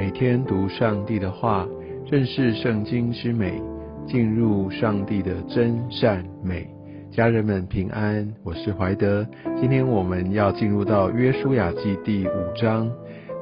[0.00, 1.68] 每天读上帝的话，
[2.10, 3.60] 认识圣经之美，
[4.08, 6.66] 进入上帝的真善美。
[7.12, 9.26] 家人们平安，我是怀德。
[9.60, 12.90] 今天我们要进入到约书亚记第五章，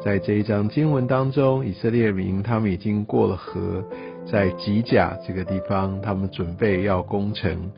[0.04, 3.84] 在这一章经文当中，以色列民他们已经过了河，
[4.28, 7.70] 在吉甲这个地方，他们准备要攻城。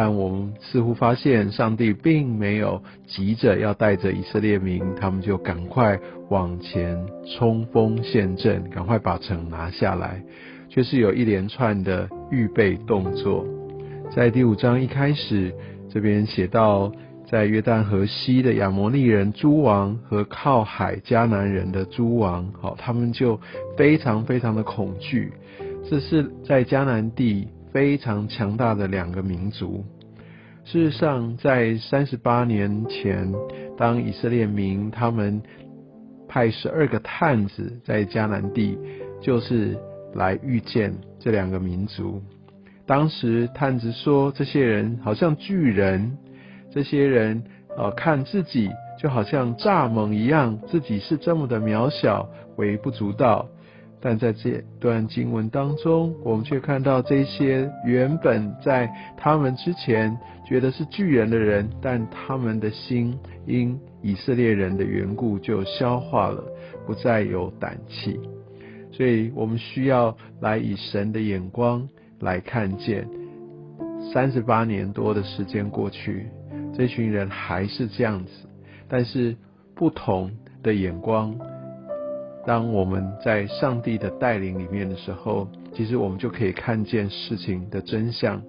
[0.00, 5.98] 但我们似乎发现，上帝并没有急着要带着以色列民，他们就赶快
[6.30, 10.22] 往前冲锋陷阵，赶快把城拿下来，
[10.68, 13.44] 却是有一连串的预备动作。
[14.14, 15.52] 在第五章一开始，
[15.90, 16.92] 这边写到，
[17.28, 23.40] 在约旦河西的亚摩利人诸王和靠海迦南人的诸王，好，他们就
[23.76, 25.32] 非常非常的恐惧。
[25.90, 27.48] 这是在迦南地。
[27.72, 29.84] 非常强大的两个民族。
[30.64, 33.32] 事实上，在三十八年前，
[33.76, 35.40] 当以色列民他们
[36.28, 38.78] 派十二个探子在迦南地，
[39.20, 39.78] 就是
[40.14, 42.22] 来遇见这两个民族。
[42.86, 46.18] 当时探子说，这些人好像巨人，
[46.70, 47.42] 这些人
[47.76, 48.70] 呃看自己
[49.00, 53.46] 就好像蚱蜢一样，自己是这么的渺小，微不足道。
[54.00, 66.44] 但在这段经文当中，我们却看到这些原本在他们之前觉得是巨人的人，但他们的心因以色列人的缘故就消化了，
[66.86, 68.20] 不再有胆气。
[68.92, 71.88] 所以我们需要来以神的眼光
[72.20, 73.08] 来看见，
[74.12, 76.26] 三十八年多的时间过去，
[76.72, 78.30] 这群人还是这样子，
[78.88, 79.36] 但是
[79.74, 80.30] 不同
[80.62, 81.36] 的眼光。
[82.46, 88.42] 当我们在上帝的带领里面的时候，其实我们就可以看见事情的真相。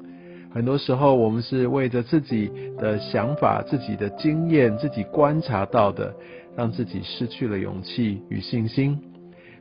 [0.53, 6.13] 很多时候，我们是为着自己的想法、自己的经验、自己观察到的，
[6.55, 8.97] 让自己失去了勇气与信心。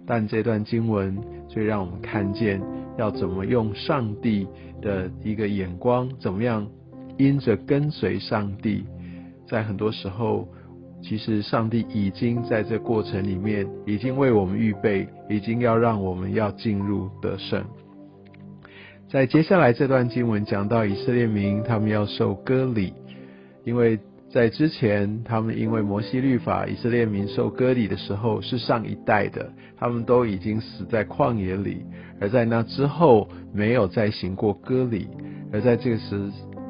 [0.07, 2.63] 但这段经文却让我们看见，
[2.97, 4.47] 要怎么用上帝
[4.81, 6.67] 的一个眼光，怎么样
[7.17, 8.85] 因着跟随上帝，
[9.49, 10.49] 在很多时候。
[11.01, 17.65] 其实，上帝已经在这过程里面，已经为我们预备，已经要让我们要进入得胜。
[19.09, 22.93] 在接下来这段经文讲到以色列民，他们要受割礼，
[23.65, 23.99] 因为
[24.29, 31.87] 在之前，他们因为摩西律法，以色列民受割礼的时候是上一代的，他们都已经死在旷野里，
[32.21, 35.09] 而在那之后没有再行过割礼，
[35.53, 36.21] 而在这个时，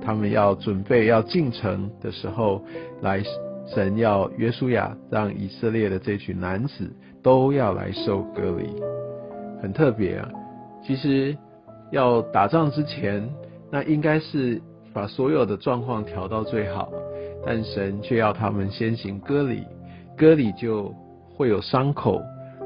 [0.02, 2.62] 他们要准备要进城的时候
[3.00, 3.22] 来。
[3.74, 6.90] 神要约书亚让以色列的这群男子
[7.22, 8.66] 都要来受割礼，
[9.60, 10.28] 很特别啊。
[10.82, 11.36] 其实
[11.90, 13.28] 要打仗之前，
[13.70, 14.60] 那应该是
[14.94, 16.90] 把所有的状况调到最好，
[17.44, 19.62] 但神却要他们先行割礼，
[20.16, 20.94] 割礼就
[21.36, 22.22] 会有伤口，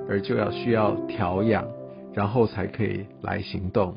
[0.08, 1.66] 而就要需要调养，
[2.14, 3.92] 然后才可以来行动。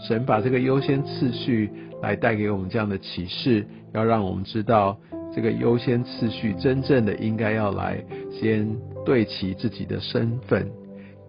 [0.00, 1.70] 神把这个优先次序
[2.00, 4.96] 来带给我们这样的启示，要让我们知道。
[5.34, 8.68] 这个优先次序，真正的应该要来先
[9.04, 10.68] 对齐自己的身份。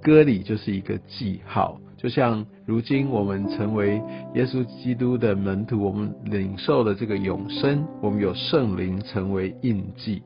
[0.01, 4.01] 割礼就是一个记号，就像如今我们成为
[4.33, 10.23] 耶稣基督的门徒，我们领受了这个永生，我们有圣灵成为印记。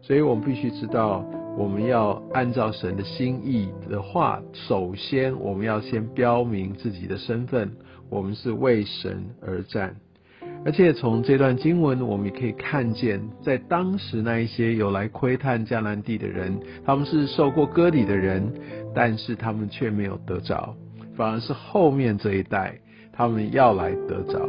[0.00, 1.24] 所以我们必须知道，
[1.58, 7.72] 我们要按照神的心意的话，首先我们要先标明自己的身份，
[8.08, 9.96] 我们是为神而战。
[10.66, 18.50] 而且从这段经文，我们也可以看见，在当时那一些有来窥探迦南地的人，他们是受过割礼的人，
[18.94, 20.74] 但是他们却没有得着，
[21.16, 22.74] 反而是后面这一代，
[23.12, 24.40] 他们要来得着。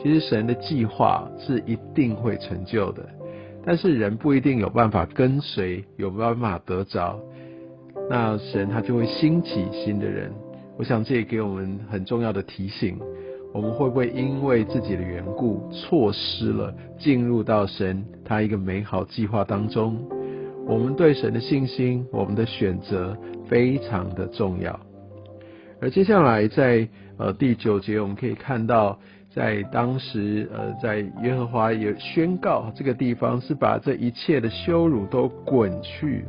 [0.00, 3.04] 其实神的计划是一定会成就的，
[3.66, 7.18] 但是人不一定有办法跟随，有办法得着，
[8.08, 10.32] 那神他就会兴起新的人。
[10.78, 12.96] 我想这也给我们很重要的提醒。
[13.52, 19.96] 我们会不会因为自己的缘故错失了进入到神他一个美好计划当中？
[20.66, 23.16] 我们对神的信心，我们的选择
[23.48, 24.78] 非常的重要。
[25.80, 26.86] 而接下来在
[27.16, 28.98] 呃第九节，我们可以看到，
[29.30, 36.24] 在当时呃在耶和华也宣告这个地方是把这一切的羞辱都滚去，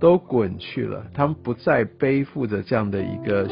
[0.00, 3.46] 都滚去了，他们不再背负着这样的一个。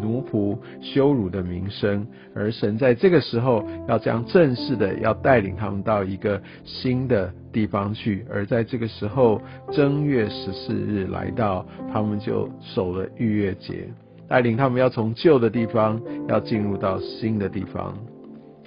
[0.00, 9.40] 奴仆羞辱的名声，而神在这个时候要将正式的要带领他们到一个新的地方去，而在这个时候
[9.70, 13.88] 正月十四日来到，他们就守了逾越节，
[14.28, 17.96] 带领他们要从旧的地方要进入到新的地方，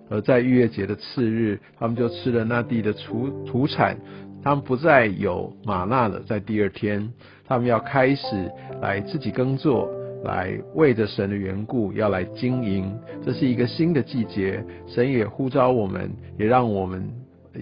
[0.09, 3.97] 而在逾越节的次日，他们就吃了那地的土土产，
[4.43, 7.11] 他们不再有玛纳了，在第二天，
[7.47, 9.89] 他们要开始来自己耕作，
[10.25, 12.91] 来为着神的缘故要来经营。
[13.23, 17.07] 这是一个新的季节，神也呼召我们，也让我们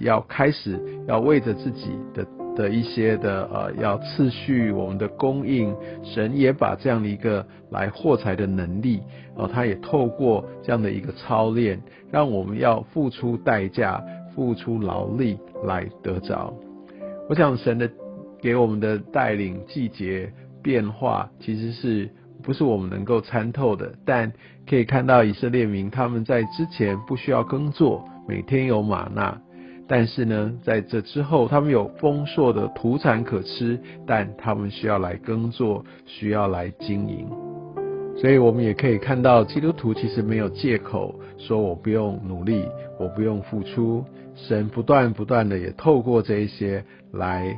[0.01, 2.25] 要开始要为着自己的。
[2.55, 9.01] 的一些的呃，要次序我们的供应，神也把这样的一个来获财的能力，
[9.35, 11.81] 哦，他也透过这样的一个操练，
[12.11, 13.99] 让我们要付出代价、
[14.35, 16.53] 付出劳力来得着。
[17.27, 17.89] 我想神的
[18.39, 20.31] 给我们的带领季节
[20.61, 22.07] 变化，其实是
[22.43, 23.93] 不是我们能够参透的？
[24.05, 24.31] 但
[24.69, 29.41] 可以看到以色列民他们在之前不需要耕作，每天有玛纳。
[29.87, 37.27] 但是呢，在这之后，他们有丰硕的土产可吃，但他们需要来耕作，需要来经营。
[38.15, 42.63] 所以，我们也可以看到，基督徒其实没有借口说我不用努力，
[42.99, 44.05] 我不用付出。
[44.35, 47.53] 神不断不断的也透过这一些来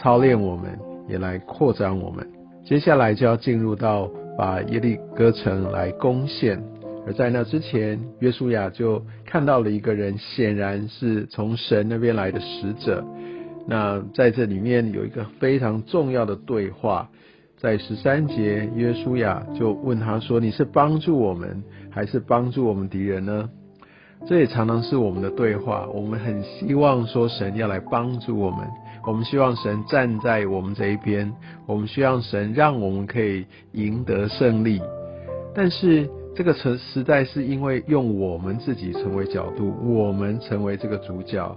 [0.00, 0.78] 操练我们，
[1.08, 2.26] 也来扩展我们。
[2.64, 6.62] 接下来就要进入到把耶利哥城来攻陷。
[7.06, 13.04] 而在那之前，约书亚就看到了一个人，显然是从神那边来的使者。
[13.66, 17.08] 那在这里面有一个非常重要的对话，
[17.56, 23.48] 在十三节，约书亚就问他说：“你是帮助我们，还是帮助我们敌人呢？”
[24.26, 25.86] 这也常常是我们的对话。
[25.92, 28.66] 我们很希望说神要来帮助我们，
[29.06, 31.32] 我们希望神站在我们这一边，
[31.66, 34.82] 我们希望神让我们可以赢得胜利，
[35.54, 36.08] 但是。
[36.36, 41.56] 这个实实在是因为用我们自己成为角度，我们成为这个主角。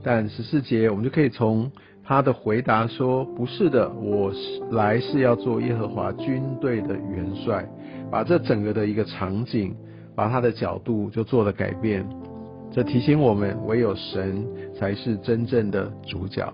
[0.00, 1.68] 但十四节我们就可以从
[2.04, 7.68] 他的回答说：不是的，我是来是要做耶和华军队的元帅。
[8.08, 9.74] 把这整个的一个场景，
[10.14, 12.08] 把他的角度就做了改变。
[12.70, 14.46] 这提醒我们，唯有神
[14.78, 16.48] 才是真正的主角。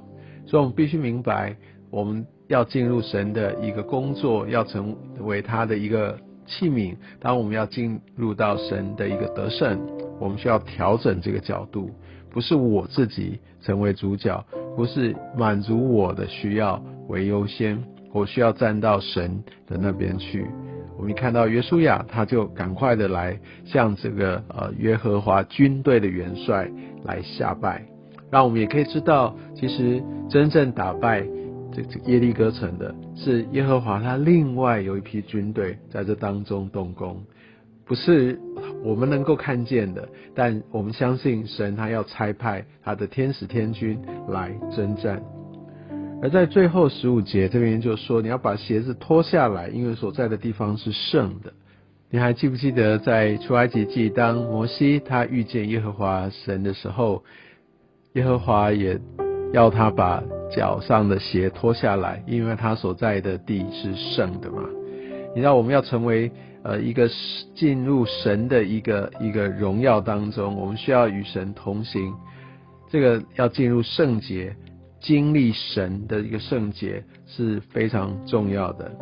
[0.46, 1.56] 所以我们必须明白，
[1.90, 6.18] 我们要进入神的一个工作，要成为他的一个。
[6.44, 9.80] 器皿，当我们要进入到神的一个得胜，
[10.18, 11.88] 我们需要调整这个角度，
[12.28, 14.44] 不是我自己成为主角，
[14.76, 20.44] 不是满足我的需要为优先，我需要站到神的那边去。
[20.98, 26.68] 我们看到约书亚，他就赶快的来向这个呃约和华军队的元帅
[27.04, 27.86] 来下拜，
[28.32, 31.22] 让我们也可以知道，其实真正打败。
[31.74, 37.22] 这这耶利哥城的是耶和华，他另外有一批军队在这当中动工，
[37.86, 38.38] 不是
[38.84, 43.98] 我们能够看见的，但我们相信神他要差派他的天使天军
[44.28, 45.22] 来征战。
[46.22, 51.52] 而在最后十五节这边就说，你要把鞋子脱下来，因为所在的地方是圣的。
[52.10, 57.24] 你还记不记得在出埃及记，当摩西他遇见耶和华神的时候，
[58.14, 59.00] 耶和华也
[59.52, 60.22] 要他把。
[60.54, 64.62] 脚上的鞋脱下来，因为他所在的地是圣的嘛。
[65.34, 66.30] 你知道我们要成为
[66.62, 67.08] 呃一个
[67.54, 72.12] 进入神的一个一个荣耀当中，我们需要与神同行。
[72.90, 74.54] 这个要进入圣洁，
[75.00, 78.92] 经历神的一个圣洁是非常重要的。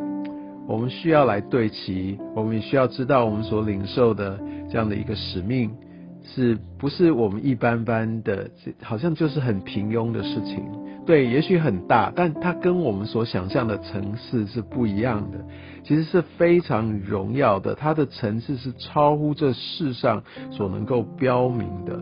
[0.69, 4.39] 我们需要来对齐，我们也需要知道我们所领受的
[4.71, 5.69] 这样的一个使命。
[6.23, 8.49] 是不是我们一般般的，
[8.81, 10.63] 好像就是很平庸的事情？
[11.05, 15.39] 对，也许很大，但它跟我们所想象的层次是不一样的。
[15.83, 21.99] 其实是非常荣耀的，它的层次是超乎这世上所能够标明的。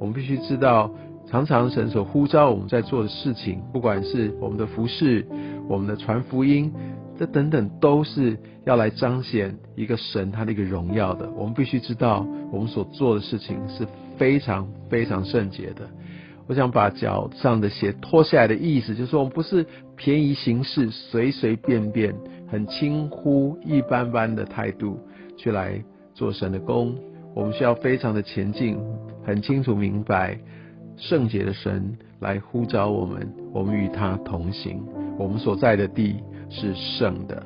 [0.00, 0.90] 我们必须知道，
[1.28, 5.24] 常常神所呼召我们在做的事情，不管是我们的服饰、
[5.68, 6.72] 我们的传福音。
[7.18, 11.30] 这等等都是要来彰显一个神他的一个荣耀的。
[11.30, 15.88] 我们必须知道，我们所做的事情是非常非常圣洁的。
[16.46, 19.64] 我想把脚上的鞋脱下来的意思，就是说我们不是
[19.96, 22.14] 便宜行事、随随便便、
[22.48, 24.98] 很轻忽一般般的态度
[25.36, 25.82] 去来
[26.14, 26.94] 做神的工。
[27.34, 28.78] 我们需要非常的前进，
[29.24, 30.38] 很清楚明白
[30.96, 34.82] 圣洁的神来呼召我们，我们与他同行。
[35.18, 36.16] 我们所在的地。
[36.54, 37.42] 是圣的，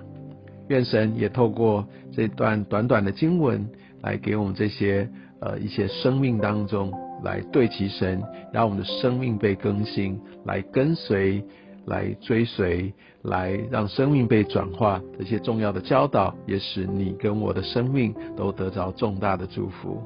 [0.69, 3.67] 愿神也透过这段短短的经文，
[4.03, 5.09] 来给我们这些
[5.41, 6.93] 呃一些生命当中，
[7.25, 8.23] 来对齐神，
[8.53, 11.43] 让我们的生命被更新，来跟随，
[11.87, 15.01] 来追随，来让生命被转化。
[15.19, 20.03] 这些重要的教导，也使你跟我的生命都得着重大的祝福。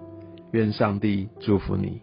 [0.53, 2.01] 愿上帝祝福你。